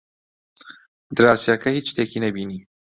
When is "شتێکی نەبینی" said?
1.91-2.59